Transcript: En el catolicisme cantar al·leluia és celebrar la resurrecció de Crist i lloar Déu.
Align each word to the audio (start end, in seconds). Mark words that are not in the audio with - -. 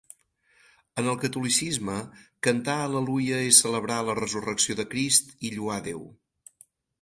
En 1.01 1.09
el 1.09 1.17
catolicisme 1.23 1.97
cantar 2.47 2.77
al·leluia 2.85 3.43
és 3.51 3.59
celebrar 3.65 3.99
la 4.09 4.17
resurrecció 4.21 4.79
de 4.81 4.87
Crist 4.95 5.31
i 5.51 5.55
lloar 5.59 5.79
Déu. 5.91 6.03